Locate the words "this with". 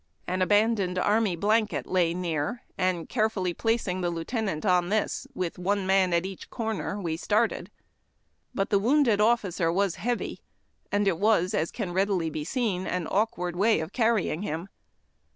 4.89-5.59